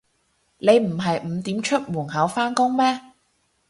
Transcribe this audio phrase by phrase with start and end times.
[0.57, 2.99] 你唔係五點出門口返工咩